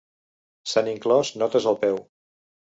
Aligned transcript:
S'han 0.71 0.89
inclòs 0.95 1.31
notes 1.43 1.71
al 1.75 1.81
peu. 1.87 2.05